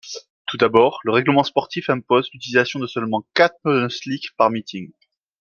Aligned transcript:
Tout 0.47 0.57
d’abord 0.57 0.99
le 1.03 1.11
règlement 1.11 1.43
sportif 1.43 1.87
impose 1.91 2.27
l’utilisation 2.33 2.79
de 2.79 2.87
seulement 2.87 3.23
quatre 3.35 3.59
pneus 3.61 3.89
slick 3.89 4.35
par 4.35 4.49
meeting. 4.49 4.91